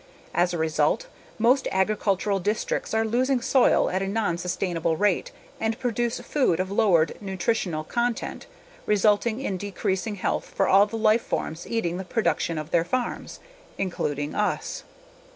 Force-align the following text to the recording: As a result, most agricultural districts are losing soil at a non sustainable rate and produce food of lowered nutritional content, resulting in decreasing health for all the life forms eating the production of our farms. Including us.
As 0.33 0.51
a 0.51 0.57
result, 0.57 1.05
most 1.37 1.67
agricultural 1.71 2.39
districts 2.39 2.91
are 2.95 3.05
losing 3.05 3.39
soil 3.39 3.87
at 3.91 4.01
a 4.01 4.07
non 4.07 4.35
sustainable 4.39 4.97
rate 4.97 5.31
and 5.59 5.77
produce 5.77 6.17
food 6.21 6.59
of 6.59 6.71
lowered 6.71 7.13
nutritional 7.21 7.83
content, 7.83 8.47
resulting 8.87 9.39
in 9.39 9.57
decreasing 9.57 10.15
health 10.15 10.45
for 10.55 10.67
all 10.67 10.87
the 10.87 10.97
life 10.97 11.21
forms 11.21 11.67
eating 11.67 11.97
the 11.97 12.03
production 12.03 12.57
of 12.57 12.73
our 12.73 12.83
farms. 12.83 13.39
Including 13.77 14.33
us. 14.33 14.81